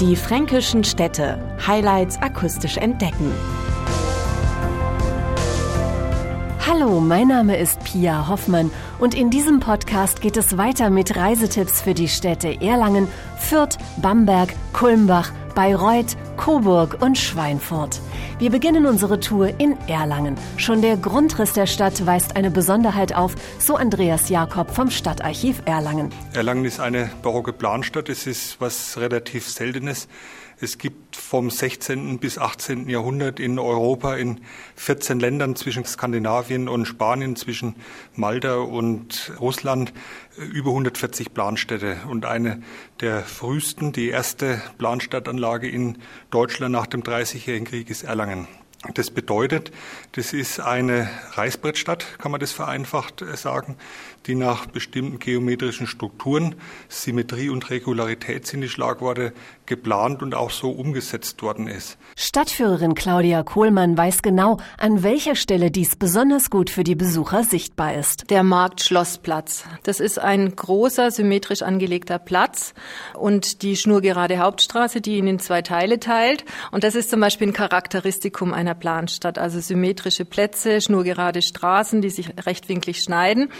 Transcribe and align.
Die 0.00 0.14
fränkischen 0.14 0.84
Städte. 0.84 1.40
Highlights 1.66 2.22
akustisch 2.22 2.76
entdecken. 2.76 3.32
Hallo, 6.64 7.00
mein 7.00 7.26
Name 7.26 7.56
ist 7.56 7.82
Pia 7.82 8.28
Hoffmann 8.28 8.70
und 9.00 9.16
in 9.16 9.30
diesem 9.30 9.58
Podcast 9.58 10.20
geht 10.20 10.36
es 10.36 10.56
weiter 10.56 10.90
mit 10.90 11.16
Reisetipps 11.16 11.82
für 11.82 11.94
die 11.94 12.06
Städte 12.06 12.60
Erlangen, 12.60 13.08
Fürth, 13.38 13.76
Bamberg, 13.96 14.54
Kulmbach, 14.72 15.32
Bayreuth, 15.56 16.16
Coburg 16.36 16.98
und 17.00 17.18
Schweinfurt. 17.18 18.00
Wir 18.38 18.50
beginnen 18.50 18.86
unsere 18.86 19.18
Tour 19.20 19.58
in 19.58 19.76
Erlangen. 19.88 20.36
Schon 20.56 20.80
der 20.82 20.96
Grundriss 20.96 21.54
der 21.54 21.66
Stadt 21.66 22.06
weist 22.06 22.36
eine 22.36 22.50
Besonderheit 22.50 23.14
auf, 23.14 23.34
so 23.58 23.76
Andreas 23.76 24.28
Jakob 24.28 24.70
vom 24.70 24.90
Stadtarchiv 24.90 25.62
Erlangen. 25.64 26.12
Erlangen 26.34 26.64
ist 26.64 26.80
eine 26.80 27.10
barocke 27.22 27.52
Planstadt. 27.52 28.08
Es 28.08 28.26
ist 28.26 28.60
was 28.60 28.98
relativ 28.98 29.48
Seltenes. 29.48 30.08
Es 30.60 30.76
gibt 30.76 31.14
vom 31.14 31.50
16. 31.50 32.18
bis 32.18 32.36
18. 32.36 32.88
Jahrhundert 32.88 33.38
in 33.38 33.60
Europa 33.60 34.16
in 34.16 34.40
14 34.74 35.20
Ländern 35.20 35.54
zwischen 35.54 35.84
Skandinavien 35.84 36.68
und 36.68 36.86
Spanien, 36.86 37.36
zwischen 37.36 37.76
Malta 38.16 38.56
und 38.56 39.32
Russland 39.38 39.92
über 40.36 40.70
140 40.70 41.32
Planstädte. 41.32 41.98
Und 42.08 42.24
eine 42.24 42.60
der 43.00 43.22
frühesten, 43.22 43.92
die 43.92 44.08
erste 44.08 44.60
Planstadtanlage 44.78 45.68
in 45.68 45.98
Deutschland 46.30 46.72
nach 46.72 46.86
dem 46.86 47.04
Dreißigjährigen 47.04 47.66
Krieg 47.66 47.88
ist 47.88 48.02
Erlangen 48.02 48.17
erlangen. 48.18 48.57
Das 48.94 49.10
bedeutet, 49.10 49.72
das 50.12 50.32
ist 50.32 50.60
eine 50.60 51.10
Reißbrettstadt, 51.32 52.18
kann 52.18 52.30
man 52.30 52.38
das 52.38 52.52
vereinfacht 52.52 53.24
sagen, 53.34 53.76
die 54.26 54.36
nach 54.36 54.66
bestimmten 54.66 55.18
geometrischen 55.18 55.88
Strukturen, 55.88 56.54
Symmetrie 56.88 57.48
und 57.48 57.70
Regularität 57.70 58.46
sind 58.46 58.60
die 58.60 58.68
Schlagworte, 58.68 59.32
geplant 59.66 60.22
und 60.22 60.34
auch 60.34 60.50
so 60.50 60.70
umgesetzt 60.70 61.42
worden 61.42 61.66
ist. 61.66 61.98
Stadtführerin 62.16 62.94
Claudia 62.94 63.42
Kohlmann 63.42 63.96
weiß 63.96 64.22
genau, 64.22 64.58
an 64.78 65.02
welcher 65.02 65.34
Stelle 65.34 65.70
dies 65.70 65.96
besonders 65.96 66.48
gut 66.48 66.70
für 66.70 66.84
die 66.84 66.94
Besucher 66.94 67.44
sichtbar 67.44 67.94
ist. 67.94 68.30
Der 68.30 68.42
Marktschlossplatz. 68.42 69.64
Das 69.82 70.00
ist 70.00 70.18
ein 70.18 70.54
großer, 70.54 71.10
symmetrisch 71.10 71.62
angelegter 71.62 72.18
Platz 72.18 72.74
und 73.14 73.62
die 73.62 73.76
schnurgerade 73.76 74.38
Hauptstraße, 74.38 75.00
die 75.00 75.16
ihn 75.16 75.26
in 75.26 75.38
zwei 75.38 75.62
Teile 75.62 76.00
teilt. 76.00 76.44
Und 76.70 76.84
das 76.84 76.94
ist 76.94 77.10
zum 77.10 77.20
Beispiel 77.20 77.48
ein 77.48 77.52
Charakteristikum 77.52 78.54
einer 78.54 78.67
Planstadt, 78.74 79.38
also 79.38 79.60
symmetrische 79.60 80.24
Plätze, 80.24 80.80
schnurgerade 80.80 81.42
Straßen, 81.42 82.00
die 82.00 82.10
sich 82.10 82.32
rechtwinklig 82.44 83.02
schneiden. 83.02 83.50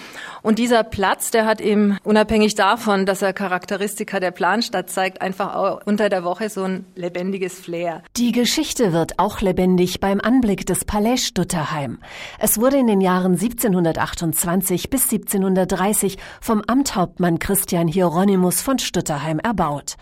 Und 0.43 0.59
dieser 0.59 0.85
Platz, 0.85 1.31
der 1.31 1.47
hat 1.47 1.61
eben 1.61 1.99
unabhängig 2.05 2.55
davon, 2.55 3.07
dass 3.07 3.23
er 3.23 3.33
Charakteristika 3.33 4.21
der 4.21 4.31
Planstadt 4.31 4.91
zeigt, 4.91 5.23
einfach 5.23 5.55
auch 5.55 5.81
unter 5.87 6.09
der 6.09 6.25
Woche 6.25 6.51
so 6.51 6.65
ein 6.65 6.87
lebendiges 6.95 7.59
Flair. 7.59 8.03
Die 8.17 8.33
Geschichte 8.33 8.93
wird 8.93 9.19
auch 9.19 9.41
lebendig 9.41 10.01
beim 10.01 10.21
Anblick 10.21 10.67
des 10.67 10.85
Palais 10.85 11.19
Stutterheim. 11.19 11.99
Es 12.39 12.61
wurde 12.61 12.79
in 12.79 12.87
den 12.87 13.01
Jahren 13.01 13.33
1728 13.33 14.91
bis 14.91 15.05
1730 15.05 16.19
vom 16.41 16.63
Amthauptmann 16.67 17.39
Christian 17.39 17.89
Hieronymus 17.89 18.61
von 18.61 18.79
Stutterheim 18.79 19.39
erbaut. 19.39 19.97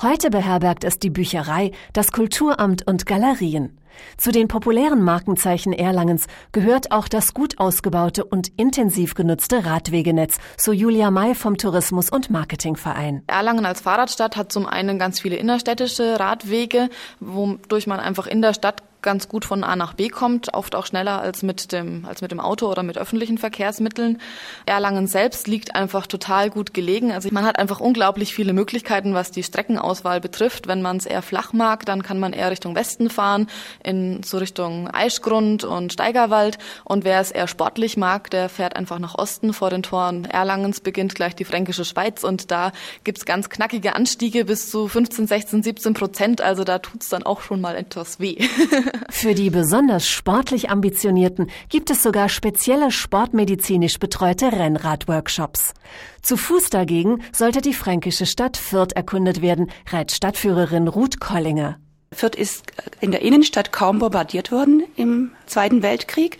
Heute 0.00 0.30
beherbergt 0.30 0.84
es 0.84 0.98
die 0.98 1.10
Bücherei, 1.10 1.72
das 1.92 2.12
Kulturamt 2.12 2.86
und 2.86 3.06
Galerien. 3.06 3.78
Zu 4.16 4.32
den 4.32 4.48
populären 4.48 5.02
Markenzeichen 5.02 5.72
Erlangens 5.72 6.26
gehört 6.52 6.92
auch 6.92 7.08
das 7.08 7.34
gut 7.34 7.58
ausgebaute 7.58 8.24
und 8.24 8.48
intensiv 8.56 9.14
genutzte 9.14 9.64
Radwegenetz, 9.64 10.38
so 10.56 10.72
Julia 10.72 11.10
May 11.10 11.34
vom 11.34 11.56
Tourismus- 11.58 12.10
und 12.10 12.30
Marketingverein. 12.30 13.22
Erlangen 13.26 13.66
als 13.66 13.80
Fahrradstadt 13.80 14.36
hat 14.36 14.52
zum 14.52 14.66
einen 14.66 14.98
ganz 14.98 15.20
viele 15.20 15.36
innerstädtische 15.36 16.18
Radwege, 16.18 16.88
wodurch 17.20 17.86
man 17.86 18.00
einfach 18.00 18.26
in 18.26 18.42
der 18.42 18.54
Stadt 18.54 18.82
ganz 19.02 19.28
gut 19.28 19.44
von 19.44 19.64
A 19.64 19.76
nach 19.76 19.94
B 19.94 20.08
kommt, 20.08 20.54
oft 20.54 20.74
auch 20.74 20.86
schneller 20.86 21.20
als 21.20 21.42
mit 21.42 21.72
dem, 21.72 22.04
als 22.06 22.22
mit 22.22 22.30
dem 22.30 22.40
Auto 22.40 22.70
oder 22.70 22.82
mit 22.82 22.98
öffentlichen 22.98 23.38
Verkehrsmitteln. 23.38 24.20
Erlangen 24.66 25.06
selbst 25.06 25.46
liegt 25.48 25.74
einfach 25.74 26.06
total 26.06 26.50
gut 26.50 26.74
gelegen. 26.74 27.12
Also 27.12 27.28
man 27.32 27.44
hat 27.44 27.58
einfach 27.58 27.80
unglaublich 27.80 28.34
viele 28.34 28.52
Möglichkeiten, 28.52 29.14
was 29.14 29.30
die 29.30 29.42
Streckenauswahl 29.42 30.20
betrifft. 30.20 30.66
Wenn 30.66 30.82
man 30.82 30.96
es 30.96 31.06
eher 31.06 31.22
flach 31.22 31.52
mag, 31.52 31.84
dann 31.86 32.02
kann 32.02 32.18
man 32.18 32.32
eher 32.32 32.50
Richtung 32.50 32.74
Westen 32.74 33.10
fahren, 33.10 33.48
in 33.84 34.22
so 34.22 34.38
Richtung 34.38 34.88
Eischgrund 34.88 35.64
und 35.64 35.92
Steigerwald. 35.92 36.58
Und 36.84 37.04
wer 37.04 37.20
es 37.20 37.30
eher 37.30 37.48
sportlich 37.48 37.96
mag, 37.96 38.30
der 38.30 38.48
fährt 38.48 38.76
einfach 38.76 38.98
nach 38.98 39.14
Osten 39.16 39.52
vor 39.52 39.70
den 39.70 39.82
Toren 39.82 40.22
Erlangens 40.24 40.80
beginnt 40.80 41.14
gleich 41.14 41.34
die 41.34 41.44
Fränkische 41.44 41.84
Schweiz 41.84 42.24
und 42.24 42.50
da 42.50 42.72
gibt's 43.04 43.24
ganz 43.24 43.50
knackige 43.50 43.94
Anstiege 43.94 44.44
bis 44.44 44.70
zu 44.70 44.88
15, 44.88 45.26
16, 45.26 45.62
17 45.62 45.94
Prozent. 45.94 46.40
Also 46.40 46.64
da 46.64 46.78
tut's 46.78 47.08
dann 47.08 47.22
auch 47.22 47.42
schon 47.42 47.60
mal 47.60 47.76
etwas 47.76 48.20
weh. 48.20 48.38
Für 49.10 49.34
die 49.34 49.50
besonders 49.50 50.08
sportlich 50.08 50.70
Ambitionierten 50.70 51.50
gibt 51.68 51.90
es 51.90 52.02
sogar 52.02 52.28
spezielle 52.28 52.90
sportmedizinisch 52.90 53.98
betreute 53.98 54.52
Rennradworkshops. 54.52 55.72
Zu 56.20 56.36
Fuß 56.36 56.70
dagegen 56.70 57.22
sollte 57.32 57.60
die 57.60 57.74
fränkische 57.74 58.26
Stadt 58.26 58.56
Fürth 58.56 58.92
erkundet 58.94 59.40
werden, 59.40 59.70
rät 59.92 60.12
Stadtführerin 60.12 60.88
Ruth 60.88 61.20
Kollinger. 61.20 61.78
Fürth 62.12 62.36
ist 62.36 62.72
in 63.00 63.10
der 63.10 63.22
Innenstadt 63.22 63.72
kaum 63.72 63.98
bombardiert 63.98 64.52
worden 64.52 64.82
im 64.96 65.32
Zweiten 65.46 65.82
Weltkrieg. 65.82 66.38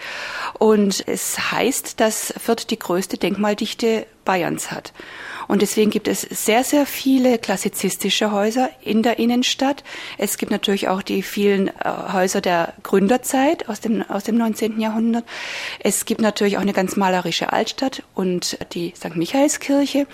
Und 0.58 1.02
es 1.06 1.50
heißt, 1.50 1.98
dass 2.00 2.34
Fürth 2.36 2.66
die 2.68 2.78
größte 2.78 3.16
Denkmaldichte 3.16 4.06
Bayerns 4.24 4.70
hat. 4.70 4.92
Und 5.48 5.62
deswegen 5.62 5.90
gibt 5.90 6.08
es 6.08 6.22
sehr, 6.22 6.64
sehr 6.64 6.86
viele 6.86 7.38
klassizistische 7.38 8.32
Häuser 8.32 8.70
in 8.82 9.02
der 9.02 9.18
Innenstadt. 9.18 9.84
Es 10.18 10.38
gibt 10.38 10.52
natürlich 10.52 10.88
auch 10.88 11.02
die 11.02 11.22
vielen 11.22 11.68
äh, 11.68 11.72
Häuser 12.12 12.40
der 12.40 12.74
Gründerzeit 12.82 13.68
aus 13.68 13.80
dem, 13.80 14.02
aus 14.08 14.24
dem 14.24 14.36
19. 14.36 14.80
Jahrhundert. 14.80 15.24
Es 15.80 16.04
gibt 16.04 16.20
natürlich 16.20 16.56
auch 16.56 16.62
eine 16.62 16.72
ganz 16.72 16.96
malerische 16.96 17.52
Altstadt 17.52 18.02
und 18.14 18.58
die 18.72 18.92
St. 18.96 19.16
Michaelskirche. 19.16 20.06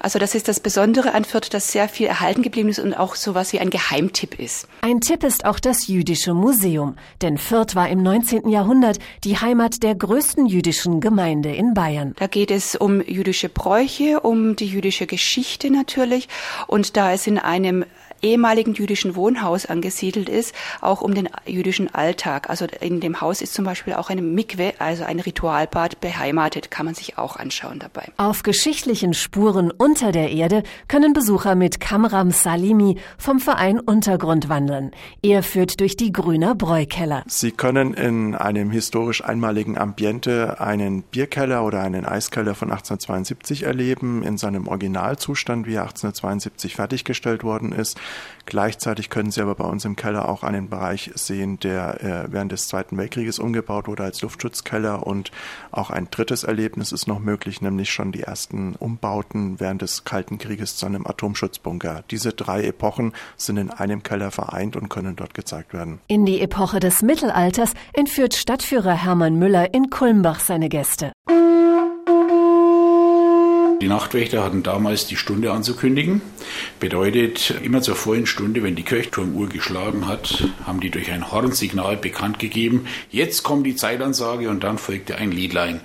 Also 0.00 0.18
das 0.18 0.34
ist 0.34 0.48
das 0.48 0.60
Besondere 0.60 1.14
an 1.14 1.24
Fürth, 1.24 1.52
dass 1.52 1.72
sehr 1.72 1.88
viel 1.88 2.06
erhalten 2.06 2.42
geblieben 2.42 2.68
ist 2.68 2.78
und 2.78 2.94
auch 2.94 3.14
sowas 3.14 3.52
wie 3.52 3.60
ein 3.60 3.70
Geheimtipp 3.70 4.38
ist. 4.38 4.68
Ein 4.82 5.00
Tipp 5.00 5.24
ist 5.24 5.44
auch 5.44 5.58
das 5.58 5.86
Jüdische 5.86 6.34
Museum. 6.34 6.96
Denn 7.22 7.38
Fürth 7.38 7.74
war 7.74 7.88
im 7.88 8.02
19. 8.02 8.48
Jahrhundert 8.48 8.98
die 9.24 9.38
Heimat 9.38 9.82
der 9.82 9.94
größten 9.94 10.46
jüdischen 10.46 11.00
Gemeinde 11.00 11.54
in 11.54 11.74
Bayern. 11.74 12.14
Da 12.18 12.26
geht 12.26 12.50
es 12.50 12.74
um 12.74 13.00
jüdische 13.00 13.48
Bräuche, 13.48 14.20
um 14.20 14.56
die 14.56 14.66
jüdische 14.74 15.06
Geschichte 15.06 15.70
natürlich. 15.70 16.28
Und 16.66 16.96
da 16.96 17.12
es 17.12 17.26
in 17.26 17.38
einem 17.38 17.84
ehemaligen 18.24 18.74
jüdischen 18.74 19.14
Wohnhaus 19.14 19.66
angesiedelt 19.66 20.28
ist, 20.28 20.54
auch 20.80 21.02
um 21.02 21.14
den 21.14 21.28
jüdischen 21.46 21.94
Alltag. 21.94 22.50
Also 22.50 22.66
in 22.80 23.00
dem 23.00 23.20
Haus 23.20 23.42
ist 23.42 23.54
zum 23.54 23.64
Beispiel 23.64 23.92
auch 23.92 24.10
eine 24.10 24.22
Mikwe, 24.22 24.72
also 24.78 25.04
ein 25.04 25.20
Ritualbad 25.20 26.00
beheimatet, 26.00 26.70
kann 26.70 26.86
man 26.86 26.94
sich 26.94 27.18
auch 27.18 27.36
anschauen 27.36 27.78
dabei. 27.78 28.08
Auf 28.16 28.42
geschichtlichen 28.42 29.14
Spuren 29.14 29.70
unter 29.70 30.10
der 30.10 30.30
Erde 30.30 30.62
können 30.88 31.12
Besucher 31.12 31.54
mit 31.54 31.80
Kamram 31.80 32.30
Salimi 32.30 32.96
vom 33.18 33.38
Verein 33.38 33.78
Untergrund 33.78 34.48
wandeln. 34.48 34.92
Er 35.22 35.42
führt 35.42 35.80
durch 35.80 35.96
die 35.96 36.10
Grüner 36.10 36.54
Bräukeller. 36.54 37.24
Sie 37.26 37.50
können 37.50 37.92
in 37.94 38.34
einem 38.34 38.70
historisch 38.70 39.22
einmaligen 39.22 39.76
Ambiente 39.76 40.60
einen 40.60 41.02
Bierkeller 41.02 41.64
oder 41.64 41.82
einen 41.82 42.06
Eiskeller 42.06 42.54
von 42.54 42.70
1872 42.70 43.64
erleben, 43.64 44.22
in 44.22 44.38
seinem 44.38 44.66
Originalzustand, 44.66 45.66
wie 45.66 45.74
er 45.74 45.82
1872 45.82 46.76
fertiggestellt 46.76 47.44
worden 47.44 47.72
ist. 47.72 47.98
Gleichzeitig 48.46 49.08
können 49.08 49.30
Sie 49.30 49.40
aber 49.40 49.54
bei 49.54 49.64
uns 49.64 49.84
im 49.84 49.96
Keller 49.96 50.28
auch 50.28 50.42
einen 50.42 50.68
Bereich 50.68 51.10
sehen, 51.14 51.58
der 51.60 52.02
äh, 52.02 52.32
während 52.32 52.52
des 52.52 52.68
Zweiten 52.68 52.96
Weltkrieges 52.98 53.38
umgebaut 53.38 53.88
wurde 53.88 54.04
als 54.04 54.20
Luftschutzkeller 54.22 55.06
und 55.06 55.30
auch 55.70 55.90
ein 55.90 56.08
drittes 56.10 56.44
Erlebnis 56.44 56.92
ist 56.92 57.06
noch 57.06 57.20
möglich, 57.20 57.62
nämlich 57.62 57.90
schon 57.90 58.12
die 58.12 58.22
ersten 58.22 58.74
Umbauten 58.76 59.60
während 59.60 59.82
des 59.82 60.04
Kalten 60.04 60.38
Krieges 60.38 60.76
zu 60.76 60.86
einem 60.86 61.06
Atomschutzbunker. 61.06 62.04
Diese 62.10 62.32
drei 62.32 62.64
Epochen 62.64 63.12
sind 63.36 63.56
in 63.56 63.70
einem 63.70 64.02
Keller 64.02 64.30
vereint 64.30 64.76
und 64.76 64.88
können 64.90 65.16
dort 65.16 65.34
gezeigt 65.34 65.72
werden. 65.72 66.00
In 66.06 66.26
die 66.26 66.40
Epoche 66.40 66.80
des 66.80 67.02
Mittelalters 67.02 67.72
entführt 67.94 68.34
Stadtführer 68.34 68.94
Hermann 68.94 69.38
Müller 69.38 69.72
in 69.72 69.88
Kulmbach 69.90 70.40
seine 70.40 70.68
Gäste. 70.68 71.12
Die 73.80 73.88
Nachtwächter 73.88 74.44
hatten 74.44 74.62
damals 74.62 75.06
die 75.06 75.16
Stunde 75.16 75.52
anzukündigen. 75.52 76.22
Bedeutet, 76.80 77.54
immer 77.62 77.82
zur 77.82 77.96
vollen 77.96 78.26
Stunde, 78.26 78.62
wenn 78.62 78.76
die 78.76 78.82
Kirchturmuhr 78.82 79.48
geschlagen 79.48 80.06
hat, 80.06 80.48
haben 80.64 80.80
die 80.80 80.90
durch 80.90 81.10
ein 81.10 81.32
Hornsignal 81.32 81.96
bekannt 81.96 82.38
gegeben, 82.38 82.86
jetzt 83.10 83.42
kommt 83.42 83.66
die 83.66 83.76
Zeitansage 83.76 84.48
und 84.48 84.62
dann 84.62 84.78
folgte 84.78 85.16
ein 85.16 85.32
Liedlein, 85.32 85.80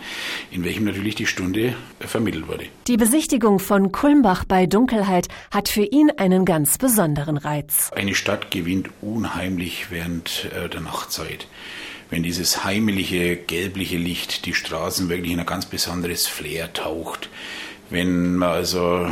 in 0.52 0.64
welchem 0.64 0.86
natürlich 0.86 1.16
die 1.16 1.26
Stunde 1.26 1.76
vermittelt 2.00 2.48
wurde. 2.48 2.66
Die 2.88 2.98
Besichtigung 2.98 3.60
von 3.60 3.92
Kulmbach 3.92 4.46
bei 4.46 4.66
Dunkelheit 4.66 5.28
hat 5.52 5.70
für 5.70 5.84
ihn 5.84 6.12
einen 6.12 6.46
ganz 6.46 6.78
besonderen 6.78 7.38
Reiz. 7.38 7.92
Eine 7.96 8.16
Stadt 8.16 8.52
gewinnt 8.52 8.90
unheimlich 9.02 9.88
während 9.90 10.50
äh, 10.56 10.70
der 10.70 10.82
Nachtzeit 10.82 11.48
wenn 12.12 12.24
dieses 12.24 12.64
heimliche, 12.64 13.36
gelbliche 13.36 13.98
Licht 13.98 14.46
die 14.46 14.54
Straßen 14.56 15.10
wirklich 15.10 15.32
in 15.32 15.40
ein 15.40 15.46
ganz 15.46 15.68
besonderes 15.68 16.28
Flair 16.28 16.74
taucht. 16.74 17.30
Wenn 17.90 18.36
man 18.36 18.50
also 18.50 19.08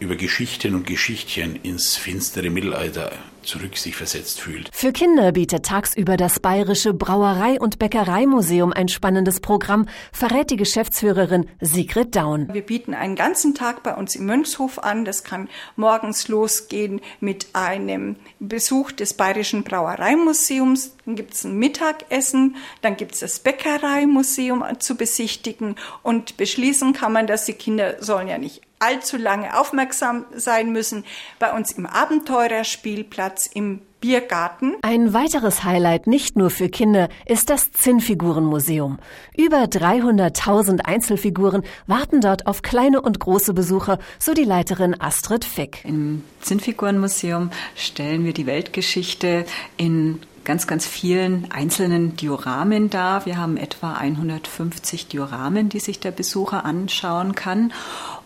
über 0.00 0.16
Geschichten 0.16 0.74
und 0.74 0.86
Geschichtchen 0.86 1.56
ins 1.62 1.96
finstere 1.96 2.50
Mittelalter 2.50 3.12
zurück 3.46 3.76
sich 3.76 3.96
versetzt 3.96 4.40
fühlt. 4.40 4.68
Für 4.72 4.92
Kinder 4.92 5.32
bietet 5.32 5.64
tagsüber 5.64 6.16
das 6.16 6.40
Bayerische 6.40 6.92
Brauerei- 6.92 7.60
und 7.60 7.78
Bäckereimuseum 7.78 8.72
ein 8.72 8.88
spannendes 8.88 9.40
Programm, 9.40 9.88
verrät 10.12 10.50
die 10.50 10.56
Geschäftsführerin 10.56 11.48
Sigrid 11.60 12.14
Daun. 12.16 12.52
Wir 12.52 12.62
bieten 12.62 12.92
einen 12.92 13.14
ganzen 13.14 13.54
Tag 13.54 13.82
bei 13.82 13.94
uns 13.94 14.16
im 14.16 14.26
Mönchshof 14.26 14.80
an. 14.80 15.04
Das 15.04 15.24
kann 15.24 15.48
morgens 15.76 16.28
losgehen 16.28 17.00
mit 17.20 17.48
einem 17.52 18.16
Besuch 18.40 18.92
des 18.92 19.14
Bayerischen 19.14 19.62
Brauereimuseums. 19.62 20.96
Dann 21.06 21.14
gibt 21.14 21.34
es 21.34 21.44
ein 21.44 21.56
Mittagessen, 21.56 22.56
dann 22.82 22.96
gibt 22.96 23.14
es 23.14 23.20
das 23.20 23.38
Bäckereimuseum 23.38 24.64
zu 24.80 24.96
besichtigen 24.96 25.76
und 26.02 26.36
beschließen 26.36 26.92
kann 26.92 27.12
man, 27.12 27.28
dass 27.28 27.44
die 27.44 27.52
Kinder 27.52 28.02
sollen 28.02 28.26
ja 28.26 28.38
nicht 28.38 28.65
allzu 28.78 29.16
lange 29.16 29.58
aufmerksam 29.58 30.24
sein 30.34 30.72
müssen. 30.72 31.04
Bei 31.38 31.52
uns 31.52 31.72
im 31.72 31.86
Abenteurerspielplatz 31.86 33.46
im 33.52 33.80
Biergarten. 34.00 34.76
Ein 34.82 35.14
weiteres 35.14 35.64
Highlight 35.64 36.06
nicht 36.06 36.36
nur 36.36 36.50
für 36.50 36.68
Kinder 36.68 37.08
ist 37.24 37.50
das 37.50 37.72
Zinnfigurenmuseum. 37.72 38.98
Über 39.36 39.64
300.000 39.64 40.80
Einzelfiguren 40.84 41.62
warten 41.86 42.20
dort 42.20 42.46
auf 42.46 42.62
kleine 42.62 43.00
und 43.00 43.18
große 43.18 43.54
Besucher, 43.54 43.98
so 44.18 44.34
die 44.34 44.44
Leiterin 44.44 45.00
Astrid 45.00 45.44
Fick. 45.44 45.84
Im 45.84 46.22
Zinnfigurenmuseum 46.40 47.50
stellen 47.74 48.24
wir 48.24 48.34
die 48.34 48.46
Weltgeschichte 48.46 49.46
in 49.76 50.20
ganz, 50.44 50.66
ganz 50.68 50.86
vielen 50.86 51.50
einzelnen 51.50 52.16
Dioramen 52.16 52.88
dar. 52.88 53.26
Wir 53.26 53.36
haben 53.36 53.56
etwa 53.56 53.94
150 53.94 55.08
Dioramen, 55.08 55.68
die 55.68 55.80
sich 55.80 55.98
der 55.98 56.12
Besucher 56.12 56.64
anschauen 56.64 57.34
kann. 57.34 57.72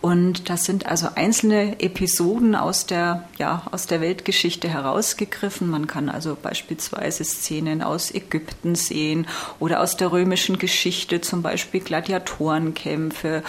Und 0.01 0.49
das 0.49 0.65
sind 0.65 0.87
also 0.87 1.09
einzelne 1.15 1.79
Episoden 1.81 2.55
aus 2.55 2.87
der, 2.87 3.29
ja, 3.37 3.65
aus 3.71 3.87
der 3.87 4.01
Weltgeschichte 4.01 4.67
herausgegriffen. 4.67 5.69
Man 5.69 5.87
kann 5.87 6.09
also 6.09 6.39
beispielsweise 6.41 7.23
Szenen 7.23 7.83
aus 7.83 8.11
Ägypten 8.11 8.75
sehen 8.77 9.27
oder 9.59 9.81
aus 9.81 9.99
der 9.99 10.11
römischen 10.11 10.59
Geschichte, 10.59 11.21
zum 11.21 11.43
Beispiel 11.43 11.81
Gladiatorenkämpfe 11.81 13.43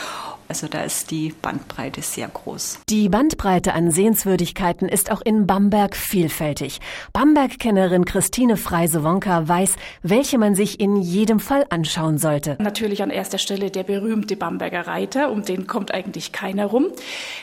also 0.52 0.68
da 0.68 0.84
ist 0.84 1.12
die 1.12 1.34
Bandbreite 1.42 2.02
sehr 2.02 2.28
groß. 2.28 2.80
Die 2.90 3.08
Bandbreite 3.08 3.74
an 3.74 3.90
Sehenswürdigkeiten 3.90 4.90
ist 4.90 5.10
auch 5.10 5.22
in 5.22 5.48
Bamberg 5.48 5.96
vielfältig. 5.96 6.82
Bamberg-Kennerin 7.14 8.04
Christine 8.04 8.58
Freise-Wonka 8.58 9.48
weiß, 9.48 9.78
welche 10.04 10.38
man 10.38 10.54
sich 10.54 10.82
in 10.82 10.98
jedem 10.98 11.40
Fall 11.40 11.66
anschauen 11.70 12.18
sollte. 12.18 12.58
Natürlich 12.60 13.02
an 13.02 13.12
erster 13.12 13.38
Stelle 13.38 13.72
der 13.72 13.84
berühmte 13.84 14.36
Bamberger 14.36 14.88
Reiter, 14.88 15.32
um 15.32 15.46
den 15.46 15.68
kommt 15.68 15.94
eigentlich 15.94 16.34
keiner 16.34 16.66
rum. 16.66 16.88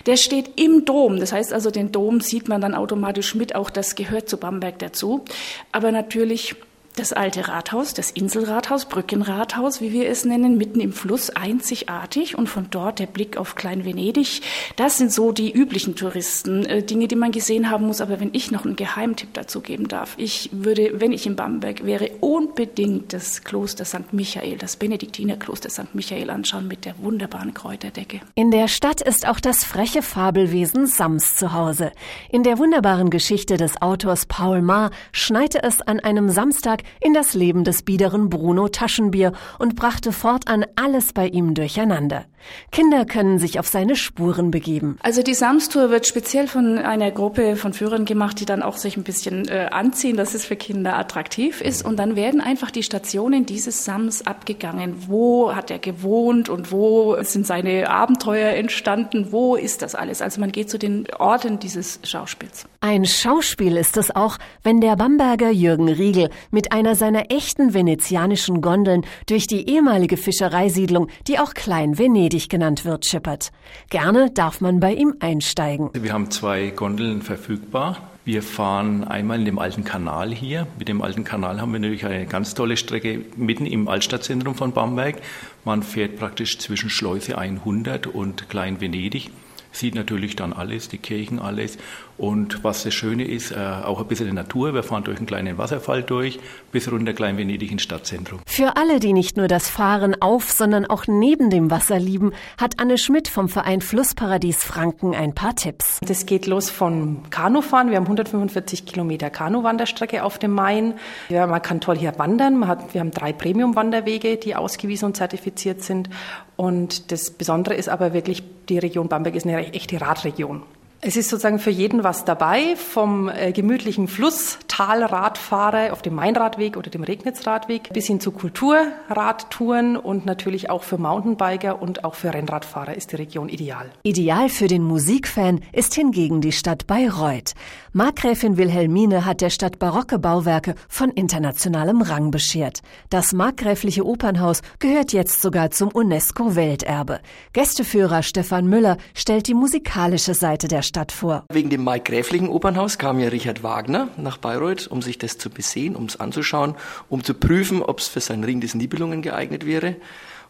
Der 0.04 0.18
steht 0.18 0.60
im 0.60 0.84
Dom, 0.84 1.18
das 1.18 1.32
heißt 1.32 1.54
also 1.54 1.70
den 1.70 1.92
Dom 1.92 2.20
sieht 2.20 2.46
man 2.46 2.60
dann 2.60 2.74
automatisch 2.74 3.34
mit, 3.34 3.54
auch 3.54 3.70
das 3.70 3.94
gehört 3.94 4.28
zu 4.28 4.36
Bamberg 4.36 4.78
dazu. 4.80 5.24
Aber 5.72 5.92
natürlich 5.92 6.56
das 6.98 7.12
alte 7.12 7.48
Rathaus, 7.48 7.94
das 7.94 8.10
Inselrathaus, 8.10 8.86
Brückenrathaus, 8.86 9.80
wie 9.80 9.92
wir 9.92 10.08
es 10.08 10.24
nennen, 10.24 10.58
mitten 10.58 10.80
im 10.80 10.92
Fluss, 10.92 11.30
einzigartig 11.30 12.36
und 12.36 12.48
von 12.48 12.66
dort 12.70 12.98
der 12.98 13.06
Blick 13.06 13.36
auf 13.36 13.54
Klein-Venedig. 13.54 14.42
Das 14.76 14.98
sind 14.98 15.12
so 15.12 15.32
die 15.32 15.52
üblichen 15.52 15.94
Touristen, 15.94 16.64
äh, 16.66 16.82
Dinge, 16.82 17.06
die 17.06 17.16
man 17.16 17.30
gesehen 17.30 17.70
haben 17.70 17.86
muss. 17.86 18.00
Aber 18.00 18.20
wenn 18.20 18.30
ich 18.32 18.50
noch 18.50 18.64
einen 18.64 18.76
Geheimtipp 18.76 19.32
dazu 19.34 19.60
geben 19.60 19.88
darf, 19.88 20.14
ich 20.16 20.50
würde, 20.52 21.00
wenn 21.00 21.12
ich 21.12 21.26
in 21.26 21.36
Bamberg 21.36 21.86
wäre, 21.86 22.10
unbedingt 22.20 23.12
das 23.12 23.44
Kloster 23.44 23.84
St. 23.84 24.12
Michael, 24.12 24.56
das 24.58 24.76
Benediktinerkloster 24.76 25.70
St. 25.70 25.94
Michael 25.94 26.30
anschauen 26.30 26.66
mit 26.66 26.84
der 26.84 26.94
wunderbaren 26.98 27.54
Kräuterdecke. 27.54 28.20
In 28.34 28.50
der 28.50 28.68
Stadt 28.68 29.00
ist 29.00 29.28
auch 29.28 29.40
das 29.40 29.64
freche 29.64 30.02
Fabelwesen 30.02 30.86
Sams 30.86 31.36
zu 31.36 31.52
Hause. 31.52 31.92
In 32.30 32.42
der 32.42 32.58
wunderbaren 32.58 33.10
Geschichte 33.10 33.56
des 33.56 33.80
Autors 33.80 34.26
Paul 34.26 34.62
Maar 34.62 34.90
schneite 35.12 35.62
es 35.62 35.80
an 35.80 36.00
einem 36.00 36.28
Samstag 36.28 36.82
in 37.00 37.14
das 37.14 37.34
Leben 37.34 37.64
des 37.64 37.82
biederen 37.82 38.28
Bruno 38.28 38.68
Taschenbier 38.68 39.32
und 39.58 39.76
brachte 39.76 40.12
fortan 40.12 40.66
alles 40.76 41.12
bei 41.12 41.26
ihm 41.28 41.54
durcheinander. 41.54 42.24
Kinder 42.70 43.04
können 43.04 43.38
sich 43.38 43.58
auf 43.58 43.66
seine 43.66 43.96
Spuren 43.96 44.50
begeben. 44.50 44.98
Also 45.02 45.22
die 45.22 45.34
Samstour 45.34 45.90
wird 45.90 46.06
speziell 46.06 46.46
von 46.48 46.78
einer 46.78 47.10
Gruppe 47.10 47.56
von 47.56 47.72
Führern 47.72 48.04
gemacht, 48.04 48.40
die 48.40 48.44
dann 48.44 48.62
auch 48.62 48.76
sich 48.76 48.96
ein 48.96 49.02
bisschen 49.02 49.48
äh, 49.48 49.68
anziehen, 49.70 50.16
dass 50.16 50.34
es 50.34 50.44
für 50.44 50.56
Kinder 50.56 50.98
attraktiv 50.98 51.60
ist. 51.60 51.84
Und 51.84 51.96
dann 51.98 52.16
werden 52.16 52.40
einfach 52.40 52.70
die 52.70 52.82
Stationen 52.82 53.46
dieses 53.46 53.84
Sams 53.84 54.26
abgegangen. 54.26 55.08
Wo 55.08 55.54
hat 55.54 55.70
er 55.70 55.78
gewohnt 55.78 56.48
und 56.48 56.72
wo 56.72 57.16
sind 57.22 57.46
seine 57.46 57.90
Abenteuer 57.90 58.50
entstanden? 58.50 59.28
Wo 59.30 59.56
ist 59.56 59.82
das 59.82 59.94
alles? 59.94 60.22
Also 60.22 60.40
man 60.40 60.52
geht 60.52 60.70
zu 60.70 60.78
den 60.78 61.06
Orten 61.18 61.58
dieses 61.58 62.00
Schauspiels. 62.04 62.66
Ein 62.80 63.06
Schauspiel 63.06 63.76
ist 63.76 63.96
es 63.96 64.14
auch, 64.14 64.38
wenn 64.62 64.80
der 64.80 64.94
Bamberger 64.94 65.50
Jürgen 65.50 65.88
Riegel 65.88 66.30
mit 66.52 66.70
einer 66.70 66.94
seiner 66.94 67.28
echten 67.32 67.74
venezianischen 67.74 68.60
Gondeln 68.60 69.04
durch 69.26 69.48
die 69.48 69.68
ehemalige 69.68 70.16
Fischereisiedlung, 70.16 71.08
die 71.26 71.40
auch 71.40 71.54
Klein 71.54 71.98
Venedig 71.98 72.48
genannt 72.48 72.84
wird, 72.84 73.04
schippert. 73.04 73.50
Gerne 73.90 74.30
darf 74.30 74.60
man 74.60 74.78
bei 74.78 74.94
ihm 74.94 75.16
einsteigen. 75.18 75.90
Wir 75.92 76.12
haben 76.12 76.30
zwei 76.30 76.70
Gondeln 76.70 77.22
verfügbar. 77.22 78.10
Wir 78.24 78.44
fahren 78.44 79.02
einmal 79.02 79.40
in 79.40 79.44
dem 79.44 79.58
alten 79.58 79.82
Kanal 79.82 80.32
hier. 80.32 80.68
Mit 80.78 80.86
dem 80.86 81.02
alten 81.02 81.24
Kanal 81.24 81.60
haben 81.60 81.72
wir 81.72 81.80
natürlich 81.80 82.06
eine 82.06 82.26
ganz 82.26 82.54
tolle 82.54 82.76
Strecke 82.76 83.24
mitten 83.34 83.66
im 83.66 83.88
Altstadtzentrum 83.88 84.54
von 84.54 84.70
Bamberg. 84.70 85.16
Man 85.64 85.82
fährt 85.82 86.16
praktisch 86.16 86.60
zwischen 86.60 86.90
Schleuse 86.90 87.38
100 87.38 88.06
und 88.06 88.48
Klein 88.48 88.80
Venedig 88.80 89.32
sieht 89.72 89.94
natürlich 89.94 90.36
dann 90.36 90.52
alles, 90.52 90.88
die 90.88 90.98
Kirchen 90.98 91.38
alles. 91.38 91.78
Und 92.18 92.64
was 92.64 92.82
das 92.82 92.94
Schöne 92.94 93.24
ist, 93.24 93.52
äh, 93.52 93.56
auch 93.56 94.00
ein 94.00 94.06
bisschen 94.08 94.26
die 94.26 94.32
Natur. 94.32 94.74
Wir 94.74 94.82
fahren 94.82 95.04
durch 95.04 95.18
einen 95.18 95.26
kleinen 95.26 95.56
Wasserfall 95.56 96.02
durch, 96.02 96.40
bis 96.72 96.90
runter 96.90 97.12
Klein 97.12 97.38
Venedig 97.38 97.70
ins 97.70 97.82
Stadtzentrum. 97.82 98.40
Für 98.44 98.76
alle, 98.76 98.98
die 98.98 99.12
nicht 99.12 99.36
nur 99.36 99.46
das 99.46 99.68
Fahren 99.68 100.20
auf, 100.20 100.50
sondern 100.50 100.84
auch 100.84 101.06
neben 101.06 101.48
dem 101.48 101.70
Wasser 101.70 102.00
lieben, 102.00 102.32
hat 102.60 102.80
Anne 102.80 102.98
Schmidt 102.98 103.28
vom 103.28 103.48
Verein 103.48 103.80
Flussparadies 103.80 104.64
Franken 104.64 105.14
ein 105.14 105.32
paar 105.32 105.54
Tipps. 105.54 106.00
Das 106.04 106.26
geht 106.26 106.46
los 106.46 106.70
von 106.70 107.22
Kanufahren. 107.30 107.90
Wir 107.90 107.96
haben 107.96 108.04
145 108.04 108.84
Kilometer 108.84 109.30
Kanuwanderstrecke 109.30 110.24
auf 110.24 110.38
dem 110.38 110.52
Main. 110.52 110.94
Ja, 111.28 111.46
man 111.46 111.62
kann 111.62 111.80
toll 111.80 111.96
hier 111.96 112.18
wandern. 112.18 112.58
Man 112.58 112.68
hat, 112.68 112.94
wir 112.94 113.00
haben 113.00 113.12
drei 113.12 113.32
Premium-Wanderwege, 113.32 114.38
die 114.38 114.56
ausgewiesen 114.56 115.06
und 115.06 115.16
zertifiziert 115.16 115.82
sind. 115.82 116.10
Und 116.56 117.12
das 117.12 117.30
Besondere 117.30 117.74
ist 117.74 117.88
aber 117.88 118.12
wirklich, 118.12 118.42
die 118.68 118.78
Region 118.78 119.08
Bamberg 119.08 119.36
ist 119.36 119.46
eine 119.46 119.72
echte 119.72 120.00
Radregion. 120.00 120.62
Es 121.00 121.16
ist 121.16 121.28
sozusagen 121.28 121.60
für 121.60 121.70
jeden 121.70 122.02
was 122.02 122.24
dabei, 122.24 122.74
vom 122.74 123.28
äh, 123.28 123.52
gemütlichen 123.52 124.08
Flusstalradfahrer 124.08 125.92
auf 125.92 126.02
dem 126.02 126.16
Mainradweg 126.16 126.76
oder 126.76 126.90
dem 126.90 127.04
Regnitzradweg 127.04 127.92
bis 127.92 128.08
hin 128.08 128.18
zu 128.18 128.32
Kulturradtouren 128.32 129.96
und 129.96 130.26
natürlich 130.26 130.70
auch 130.70 130.82
für 130.82 130.98
Mountainbiker 130.98 131.80
und 131.80 132.02
auch 132.02 132.16
für 132.16 132.34
Rennradfahrer 132.34 132.96
ist 132.96 133.12
die 133.12 133.16
Region 133.16 133.48
ideal. 133.48 133.92
Ideal 134.02 134.48
für 134.48 134.66
den 134.66 134.82
Musikfan 134.82 135.60
ist 135.72 135.94
hingegen 135.94 136.40
die 136.40 136.50
Stadt 136.50 136.88
Bayreuth. 136.88 137.54
Markgräfin 137.92 138.56
Wilhelmine 138.56 139.24
hat 139.24 139.40
der 139.40 139.50
Stadt 139.50 139.78
barocke 139.78 140.18
Bauwerke 140.18 140.74
von 140.88 141.10
internationalem 141.10 142.02
Rang 142.02 142.32
beschert. 142.32 142.80
Das 143.08 143.32
markgräfliche 143.32 144.04
Opernhaus 144.04 144.62
gehört 144.80 145.12
jetzt 145.12 145.42
sogar 145.42 145.70
zum 145.70 145.90
UNESCO-Welterbe. 145.90 147.20
Gästeführer 147.52 148.24
Stefan 148.24 148.66
Müller 148.66 148.96
stellt 149.14 149.46
die 149.46 149.54
musikalische 149.54 150.34
Seite 150.34 150.66
der 150.66 150.82
Stadt 150.88 151.12
vor. 151.12 151.44
Wegen 151.52 151.70
dem 151.70 151.84
Maikgräflichen 151.84 152.48
Opernhaus 152.48 152.98
kam 152.98 153.20
ja 153.20 153.28
Richard 153.28 153.62
Wagner 153.62 154.08
nach 154.16 154.38
Bayreuth, 154.38 154.88
um 154.88 155.02
sich 155.02 155.18
das 155.18 155.38
zu 155.38 155.50
besehen, 155.50 155.94
um 155.94 156.06
es 156.06 156.18
anzuschauen, 156.18 156.74
um 157.08 157.22
zu 157.22 157.34
prüfen, 157.34 157.82
ob 157.82 158.00
es 158.00 158.08
für 158.08 158.20
seinen 158.20 158.44
Ring 158.44 158.60
des 158.60 158.74
Nibelungen 158.74 159.22
geeignet 159.22 159.66
wäre. 159.66 159.96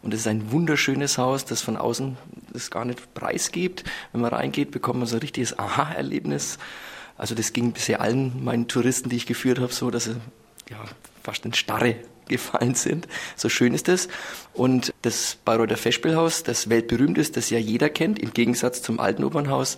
Und 0.01 0.13
es 0.13 0.21
ist 0.21 0.27
ein 0.27 0.51
wunderschönes 0.51 1.17
Haus, 1.17 1.45
das 1.45 1.61
von 1.61 1.75
außen 1.75 2.17
das 2.53 2.71
gar 2.71 2.85
nicht 2.85 3.13
preisgibt. 3.13 3.83
Wenn 4.13 4.21
man 4.21 4.33
reingeht, 4.33 4.71
bekommt 4.71 4.99
man 4.99 5.07
so 5.07 5.17
ein 5.17 5.21
richtiges 5.21 5.59
Aha-Erlebnis. 5.59 6.57
Also 7.17 7.35
das 7.35 7.51
ging 7.51 7.73
bisher 7.73 7.99
allen 7.99 8.43
meinen 8.43 8.67
Touristen, 8.69 9.09
die 9.09 9.17
ich 9.17 9.25
geführt 9.25 9.59
habe, 9.59 9.73
so, 9.73 9.91
dass 9.91 10.05
sie 10.05 10.15
ja, 10.69 10.77
fast 11.21 11.45
in 11.45 11.53
Starre 11.53 11.95
gefallen 12.29 12.75
sind. 12.75 13.07
So 13.35 13.49
schön 13.49 13.73
ist 13.73 13.89
es. 13.89 14.07
Und 14.53 14.93
das 15.01 15.37
Bayreuther 15.43 15.75
Festspielhaus, 15.75 16.43
das 16.43 16.69
weltberühmt 16.69 17.17
ist, 17.17 17.35
das 17.35 17.49
ja 17.49 17.57
jeder 17.57 17.89
kennt, 17.89 18.19
im 18.19 18.31
Gegensatz 18.31 18.81
zum 18.81 19.01
alten 19.01 19.25
Opernhaus, 19.25 19.77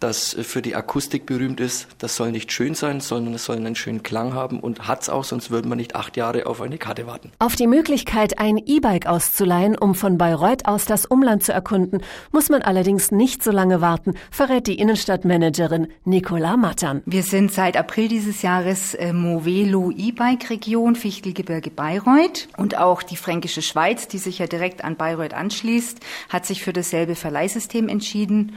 das 0.00 0.34
für 0.40 0.62
die 0.62 0.74
Akustik 0.74 1.26
berühmt 1.26 1.60
ist. 1.60 1.86
Das 1.98 2.16
soll 2.16 2.32
nicht 2.32 2.50
schön 2.52 2.74
sein, 2.74 3.00
sondern 3.00 3.34
es 3.34 3.44
soll 3.44 3.56
einen 3.56 3.76
schönen 3.76 4.02
Klang 4.02 4.34
haben 4.34 4.58
und 4.58 4.88
hat's 4.88 5.08
auch, 5.08 5.24
sonst 5.24 5.50
würde 5.50 5.68
man 5.68 5.78
nicht 5.78 5.94
acht 5.94 6.16
Jahre 6.16 6.46
auf 6.46 6.60
eine 6.60 6.78
Karte 6.78 7.06
warten. 7.06 7.30
Auf 7.38 7.54
die 7.54 7.66
Möglichkeit, 7.66 8.38
ein 8.38 8.56
E-Bike 8.56 9.06
auszuleihen, 9.06 9.76
um 9.76 9.94
von 9.94 10.18
Bayreuth 10.18 10.66
aus 10.66 10.86
das 10.86 11.04
Umland 11.06 11.44
zu 11.44 11.52
erkunden, 11.52 12.02
muss 12.32 12.48
man 12.48 12.62
allerdings 12.62 13.12
nicht 13.12 13.44
so 13.44 13.50
lange 13.50 13.80
warten, 13.80 14.14
verrät 14.30 14.66
die 14.66 14.78
Innenstadtmanagerin 14.78 15.88
Nicola 16.04 16.56
Mattern. 16.56 17.02
Wir 17.04 17.22
sind 17.22 17.52
seit 17.52 17.76
April 17.76 18.08
dieses 18.08 18.42
Jahres 18.42 18.94
äh, 18.94 19.12
Movelo 19.12 19.90
E-Bike-Region 19.90 20.96
Fichtelgebirge 20.96 21.70
Bayreuth 21.70 22.48
und 22.56 22.78
auch 22.78 23.02
die 23.02 23.16
Fränkische 23.16 23.62
Schweiz, 23.62 24.08
die 24.08 24.18
sich 24.18 24.38
ja 24.38 24.46
direkt 24.46 24.82
an 24.82 24.96
Bayreuth 24.96 25.34
anschließt, 25.34 26.00
hat 26.30 26.46
sich 26.46 26.62
für 26.62 26.72
dasselbe 26.72 27.14
Verleihsystem 27.14 27.88
entschieden. 27.88 28.56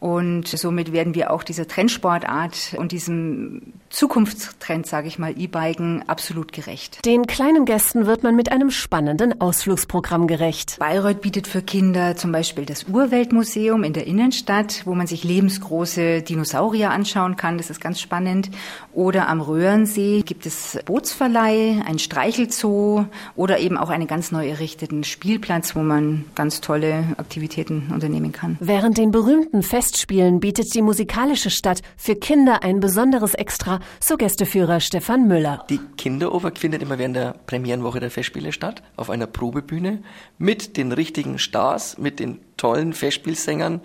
Und 0.00 0.48
somit 0.48 0.92
werden 0.92 1.14
wir 1.14 1.30
auch 1.30 1.42
dieser 1.42 1.66
Trendsportart 1.66 2.74
und 2.76 2.92
diesem 2.92 3.74
Zukunftstrend, 3.88 4.86
sage 4.86 5.08
ich 5.08 5.18
mal, 5.18 5.34
E-Biken 5.38 6.08
absolut 6.08 6.52
gerecht. 6.52 7.04
Den 7.06 7.26
kleinen 7.26 7.64
Gästen 7.64 8.06
wird 8.06 8.22
man 8.22 8.36
mit 8.36 8.52
einem 8.52 8.70
spannenden 8.70 9.40
Ausflugsprogramm 9.40 10.26
gerecht. 10.26 10.76
Bayreuth 10.78 11.20
bietet 11.20 11.46
für 11.46 11.62
Kinder 11.62 12.16
zum 12.16 12.32
Beispiel 12.32 12.66
das 12.66 12.84
Urweltmuseum 12.84 13.84
in 13.84 13.92
der 13.92 14.06
Innenstadt, 14.06 14.82
wo 14.84 14.94
man 14.94 15.06
sich 15.06 15.24
lebensgroße 15.24 16.22
Dinosaurier 16.22 16.90
anschauen 16.90 17.36
kann. 17.36 17.56
Das 17.56 17.70
ist 17.70 17.80
ganz 17.80 18.00
spannend. 18.00 18.50
Oder 18.92 19.28
am 19.28 19.40
Röhrensee 19.40 20.22
gibt 20.22 20.44
es 20.44 20.78
Bootsverleih, 20.84 21.82
ein 21.86 21.98
Streichelzoo 21.98 23.06
oder 23.36 23.58
eben 23.58 23.78
auch 23.78 23.90
einen 23.90 24.06
ganz 24.06 24.32
neu 24.32 24.48
errichteten 24.48 25.04
Spielplatz, 25.04 25.76
wo 25.76 25.80
man 25.80 26.24
ganz 26.34 26.60
tolle 26.60 27.04
Aktivitäten 27.16 27.90
unternehmen 27.92 28.32
kann. 28.32 28.56
Während 28.60 28.98
den 28.98 29.10
berühmten 29.10 29.62
Festspielen 29.84 30.40
bietet 30.40 30.74
die 30.74 30.80
musikalische 30.80 31.50
Stadt 31.50 31.82
für 31.98 32.16
Kinder 32.16 32.62
ein 32.62 32.80
besonderes 32.80 33.34
Extra 33.34 33.80
so 34.00 34.16
Gästeführer 34.16 34.80
Stefan 34.80 35.28
Müller. 35.28 35.62
Die 35.68 35.78
Kinderoper 35.98 36.52
findet 36.56 36.80
immer 36.80 36.98
während 36.98 37.16
der 37.16 37.34
Premierenwoche 37.44 38.00
der 38.00 38.10
Festspiele 38.10 38.52
statt, 38.52 38.82
auf 38.96 39.10
einer 39.10 39.26
Probebühne 39.26 40.02
mit 40.38 40.78
den 40.78 40.90
richtigen 40.90 41.38
Stars, 41.38 41.98
mit 41.98 42.18
den 42.18 42.38
tollen 42.56 42.94
Festspielsängern. 42.94 43.82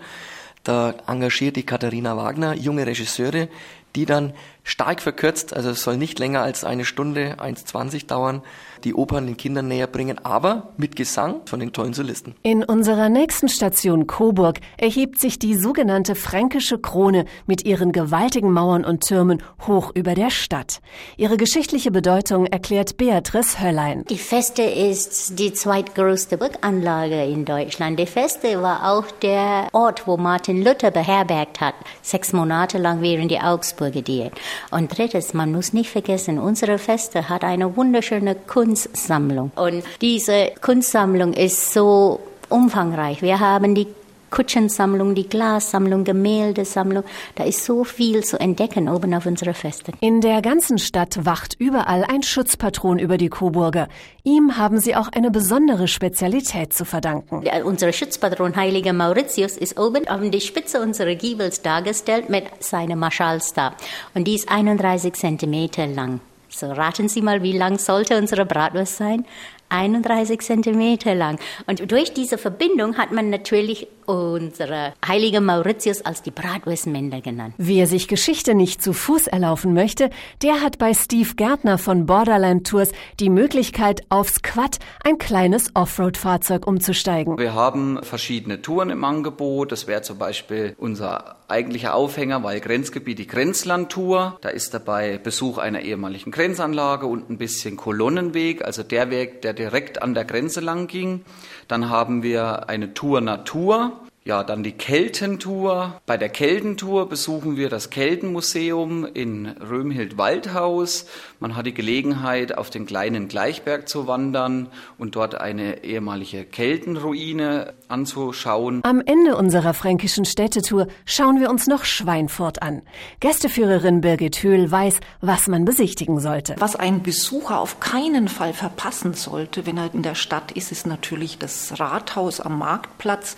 Da 0.64 0.94
engagiert 1.06 1.56
die 1.56 1.64
Katharina 1.64 2.16
Wagner 2.16 2.54
junge 2.54 2.86
Regisseure, 2.86 3.48
die 3.94 4.06
dann 4.06 4.32
stark 4.64 5.00
verkürzt, 5.00 5.54
also 5.54 5.70
es 5.70 5.82
soll 5.82 5.96
nicht 5.96 6.18
länger 6.18 6.42
als 6.42 6.64
eine 6.64 6.84
Stunde, 6.84 7.36
1,20 7.38 8.06
dauern, 8.06 8.42
die 8.84 8.94
Opern 8.94 9.26
den 9.26 9.36
Kindern 9.36 9.68
näher 9.68 9.86
bringen, 9.86 10.18
aber 10.24 10.72
mit 10.76 10.96
Gesang 10.96 11.42
von 11.46 11.60
den 11.60 11.72
tollen 11.72 11.92
Solisten. 11.92 12.34
In 12.42 12.64
unserer 12.64 13.08
nächsten 13.08 13.48
Station 13.48 14.06
Coburg 14.06 14.60
erhebt 14.76 15.18
sich 15.20 15.38
die 15.38 15.54
sogenannte 15.54 16.14
fränkische 16.14 16.78
Krone 16.78 17.26
mit 17.46 17.64
ihren 17.64 17.92
gewaltigen 17.92 18.52
Mauern 18.52 18.84
und 18.84 19.06
Türmen 19.06 19.42
hoch 19.66 19.92
über 19.94 20.14
der 20.14 20.30
Stadt. 20.30 20.80
Ihre 21.16 21.36
geschichtliche 21.36 21.90
Bedeutung 21.90 22.46
erklärt 22.46 22.96
Beatrice 22.96 23.60
Höllein. 23.60 24.04
Die 24.08 24.18
Feste 24.18 24.62
ist 24.62 25.38
die 25.38 25.52
zweitgrößte 25.52 26.38
Burganlage 26.38 27.24
in 27.24 27.44
Deutschland. 27.44 27.98
Die 27.98 28.06
Feste 28.06 28.62
war 28.62 28.90
auch 28.90 29.04
der 29.22 29.68
Ort, 29.72 30.06
wo 30.06 30.16
Martin 30.16 30.62
Luther 30.64 30.90
beherbergt 30.90 31.60
hat, 31.60 31.74
sechs 32.02 32.32
Monate 32.32 32.78
lang 32.78 33.02
während 33.02 33.30
die 33.30 33.40
Augsburger 33.40 34.02
Diät. 34.02 34.32
Und 34.70 34.96
drittens, 34.96 35.34
man 35.34 35.52
muss 35.52 35.72
nicht 35.72 35.90
vergessen, 35.90 36.38
unsere 36.38 36.78
Feste 36.78 37.28
hat 37.28 37.44
eine 37.44 37.76
wunderschöne 37.76 38.34
Kunstsammlung. 38.34 39.50
Und 39.56 39.82
diese 40.00 40.52
Kunstsammlung 40.60 41.32
ist 41.32 41.72
so 41.72 42.20
umfangreich. 42.48 43.22
Wir 43.22 43.40
haben 43.40 43.74
die 43.74 43.86
Kutschensammlung, 44.30 45.14
die 45.14 45.28
Glassammlung, 45.28 46.04
Gemäldesammlung. 46.04 47.04
Da 47.34 47.44
ist 47.44 47.64
so 47.64 47.84
viel 47.84 48.24
zu 48.24 48.38
entdecken 48.38 48.88
oben 48.88 49.14
auf 49.14 49.26
unserer 49.26 49.54
Feste. 49.54 49.92
In 50.00 50.20
der 50.20 50.42
ganzen 50.42 50.78
Stadt 50.78 51.24
wacht 51.24 51.56
überall 51.58 52.04
ein 52.04 52.22
Schutzpatron 52.22 52.98
über 52.98 53.18
die 53.18 53.28
Coburger. 53.28 53.88
Ihm 54.22 54.56
haben 54.56 54.78
sie 54.78 54.96
auch 54.96 55.08
eine 55.12 55.30
besondere 55.30 55.88
Spezialität 55.88 56.72
zu 56.72 56.84
verdanken. 56.84 57.42
Der, 57.42 57.64
unser 57.66 57.92
Schutzpatron 57.92 58.56
Heiliger 58.56 58.92
Mauritius 58.92 59.56
ist 59.56 59.78
oben 59.78 60.08
auf 60.08 60.20
die 60.22 60.40
Spitze 60.40 60.80
unserer 60.80 61.14
Giebels 61.14 61.62
dargestellt 61.62 62.28
mit 62.28 62.44
seinem 62.62 62.98
Marschallstab. 62.98 63.76
Und 64.14 64.26
die 64.26 64.34
ist 64.34 64.50
31 64.50 65.14
Zentimeter 65.14 65.86
lang. 65.86 66.20
So 66.48 66.70
raten 66.72 67.08
Sie 67.08 67.22
mal, 67.22 67.42
wie 67.42 67.56
lang 67.56 67.78
sollte 67.78 68.18
unsere 68.18 68.44
Bratwurst 68.44 68.96
sein? 68.96 69.24
31 69.70 70.40
Zentimeter 70.40 71.14
lang. 71.14 71.38
Und 71.66 71.90
durch 71.90 72.12
diese 72.12 72.38
Verbindung 72.38 72.98
hat 72.98 73.12
man 73.12 73.30
natürlich 73.30 73.88
unsere 74.10 74.92
heilige 75.06 75.40
Mauritius 75.40 76.02
als 76.02 76.22
die 76.22 76.32
Bratwurstmänner 76.32 77.20
genannt. 77.20 77.54
Wer 77.58 77.86
sich 77.86 78.08
Geschichte 78.08 78.54
nicht 78.54 78.82
zu 78.82 78.92
Fuß 78.92 79.28
erlaufen 79.28 79.72
möchte, 79.72 80.10
der 80.42 80.62
hat 80.62 80.78
bei 80.78 80.94
Steve 80.94 81.34
Gärtner 81.36 81.78
von 81.78 82.06
Borderland 82.06 82.66
Tours 82.66 82.90
die 83.20 83.30
Möglichkeit, 83.30 84.02
aufs 84.08 84.42
Quad, 84.42 84.78
ein 85.04 85.18
kleines 85.18 85.70
Offroad-Fahrzeug, 85.74 86.66
umzusteigen. 86.66 87.38
Wir 87.38 87.54
haben 87.54 88.02
verschiedene 88.02 88.62
Touren 88.62 88.90
im 88.90 89.04
Angebot. 89.04 89.70
Das 89.70 89.86
wäre 89.86 90.02
zum 90.02 90.18
Beispiel 90.18 90.74
unser 90.78 91.36
eigentlicher 91.46 91.94
Aufhänger, 91.94 92.42
weil 92.42 92.60
Grenzgebiet 92.60 93.18
die 93.18 93.26
Grenzlandtour. 93.26 94.38
Da 94.40 94.48
ist 94.48 94.74
dabei 94.74 95.18
Besuch 95.18 95.58
einer 95.58 95.82
ehemaligen 95.82 96.30
Grenzanlage 96.30 97.06
und 97.06 97.30
ein 97.30 97.38
bisschen 97.38 97.76
Kolonnenweg, 97.76 98.64
also 98.64 98.82
der 98.82 99.10
Weg, 99.10 99.42
der 99.42 99.52
direkt 99.60 100.00
an 100.02 100.14
der 100.14 100.24
Grenze 100.24 100.60
lang 100.60 100.86
ging. 100.86 101.22
Dann 101.68 101.90
haben 101.90 102.22
wir 102.22 102.68
eine 102.70 102.94
Tour 102.94 103.20
Natur. 103.20 104.00
Ja, 104.22 104.44
dann 104.44 104.62
die 104.62 104.72
Keltentour. 104.72 105.98
Bei 106.04 106.18
der 106.18 106.28
Keltentour 106.28 107.08
besuchen 107.08 107.56
wir 107.56 107.70
das 107.70 107.88
Keltenmuseum 107.88 109.06
in 109.06 109.46
Römhild-Waldhaus. 109.46 111.06
Man 111.38 111.56
hat 111.56 111.64
die 111.64 111.72
Gelegenheit, 111.72 112.58
auf 112.58 112.68
den 112.68 112.84
kleinen 112.84 113.28
Gleichberg 113.28 113.88
zu 113.88 114.06
wandern 114.06 114.68
und 114.98 115.16
dort 115.16 115.40
eine 115.40 115.84
ehemalige 115.84 116.44
Keltenruine 116.44 117.72
anzuschauen. 117.88 118.82
Am 118.84 119.00
Ende 119.00 119.38
unserer 119.38 119.72
fränkischen 119.72 120.26
Städtetour 120.26 120.88
schauen 121.06 121.40
wir 121.40 121.48
uns 121.48 121.66
noch 121.66 121.86
Schweinfurt 121.86 122.60
an. 122.60 122.82
Gästeführerin 123.20 124.02
Birgit 124.02 124.42
Höhl 124.42 124.70
weiß, 124.70 125.00
was 125.22 125.48
man 125.48 125.64
besichtigen 125.64 126.20
sollte. 126.20 126.56
Was 126.58 126.76
ein 126.76 127.02
Besucher 127.02 127.58
auf 127.58 127.80
keinen 127.80 128.28
Fall 128.28 128.52
verpassen 128.52 129.14
sollte, 129.14 129.64
wenn 129.64 129.78
er 129.78 129.94
in 129.94 130.02
der 130.02 130.14
Stadt 130.14 130.52
ist, 130.52 130.72
ist 130.72 130.86
natürlich 130.86 131.38
das 131.38 131.80
Rathaus 131.80 132.42
am 132.42 132.58
Marktplatz 132.58 133.36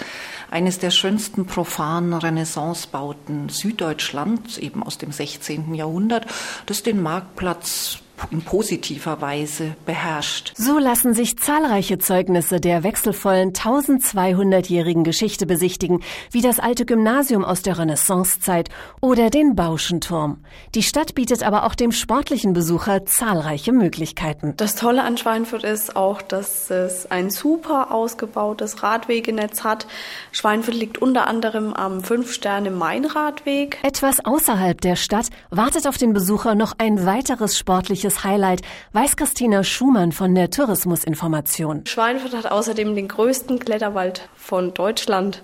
eines 0.72 0.78
der 0.80 0.90
schönsten 0.90 1.44
profanen 1.44 2.14
Renaissancebauten 2.14 3.50
Süddeutschlands, 3.50 4.56
eben 4.56 4.82
aus 4.82 4.96
dem 4.96 5.12
16. 5.12 5.74
Jahrhundert, 5.74 6.24
das 6.64 6.82
den 6.82 7.02
Marktplatz 7.02 7.98
in 8.30 8.42
positiver 8.42 9.20
Weise 9.20 9.76
beherrscht. 9.86 10.52
So 10.56 10.78
lassen 10.78 11.14
sich 11.14 11.38
zahlreiche 11.38 11.98
Zeugnisse 11.98 12.60
der 12.60 12.82
wechselvollen 12.82 13.52
1200-jährigen 13.52 15.04
Geschichte 15.04 15.46
besichtigen, 15.46 16.02
wie 16.30 16.40
das 16.40 16.58
alte 16.58 16.84
Gymnasium 16.84 17.44
aus 17.44 17.62
der 17.62 17.78
Renaissancezeit 17.78 18.68
oder 19.00 19.30
den 19.30 19.54
Bauschenturm. 19.54 20.44
Die 20.74 20.82
Stadt 20.82 21.14
bietet 21.14 21.42
aber 21.42 21.64
auch 21.64 21.74
dem 21.74 21.92
sportlichen 21.92 22.52
Besucher 22.52 23.04
zahlreiche 23.06 23.72
Möglichkeiten. 23.72 24.54
Das 24.56 24.76
Tolle 24.76 25.02
an 25.02 25.16
Schweinfurt 25.16 25.64
ist 25.64 25.96
auch, 25.96 26.22
dass 26.22 26.70
es 26.70 27.10
ein 27.10 27.30
super 27.30 27.92
ausgebautes 27.92 28.82
Radwegenetz 28.82 29.64
hat. 29.64 29.86
Schweinfurt 30.30 30.76
liegt 30.76 30.98
unter 30.98 31.26
anderem 31.26 31.72
am 31.74 32.02
Fünf-Sterne-Main-Radweg. 32.02 33.78
Etwas 33.82 34.24
außerhalb 34.24 34.80
der 34.80 34.96
Stadt 34.96 35.26
wartet 35.50 35.86
auf 35.86 35.98
den 35.98 36.12
Besucher 36.12 36.54
noch 36.54 36.74
ein 36.78 37.06
weiteres 37.06 37.58
sportliches 37.58 38.11
Highlight, 38.24 38.62
weiß 38.92 39.16
Christina 39.16 39.64
Schumann 39.64 40.12
von 40.12 40.34
der 40.34 40.50
Tourismusinformation. 40.50 41.86
Schweinfurt 41.86 42.34
hat 42.34 42.50
außerdem 42.50 42.94
den 42.94 43.08
größten 43.08 43.58
Kletterwald 43.58 44.28
von 44.36 44.74
Deutschland. 44.74 45.42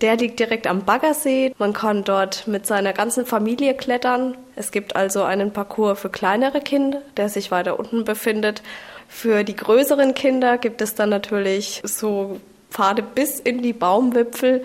Der 0.00 0.16
liegt 0.16 0.38
direkt 0.38 0.66
am 0.66 0.84
Baggersee. 0.84 1.54
Man 1.58 1.72
kann 1.72 2.04
dort 2.04 2.46
mit 2.46 2.66
seiner 2.66 2.92
ganzen 2.92 3.24
Familie 3.24 3.74
klettern. 3.74 4.36
Es 4.54 4.70
gibt 4.70 4.94
also 4.94 5.22
einen 5.22 5.52
Parcours 5.52 5.98
für 5.98 6.10
kleinere 6.10 6.60
Kinder, 6.60 7.00
der 7.16 7.28
sich 7.28 7.50
weiter 7.50 7.78
unten 7.78 8.04
befindet. 8.04 8.62
Für 9.08 9.44
die 9.44 9.56
größeren 9.56 10.14
Kinder 10.14 10.58
gibt 10.58 10.82
es 10.82 10.94
dann 10.94 11.08
natürlich 11.08 11.80
so 11.84 12.40
Pfade 12.70 13.02
bis 13.02 13.40
in 13.40 13.62
die 13.62 13.72
Baumwipfel. 13.72 14.64